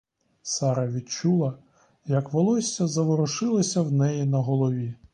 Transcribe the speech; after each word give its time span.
Сара 0.41 0.87
відчула, 0.87 1.57
як 2.05 2.33
волосся 2.33 2.87
заворушилося 2.87 3.81
в 3.81 3.91
неї 3.91 4.25
на 4.25 4.37
голові. 4.37 4.93